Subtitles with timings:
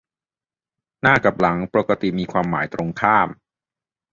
[1.01, 3.27] "หน้า" กับ "หลัง" ปกติมีความหมายตรงข้าม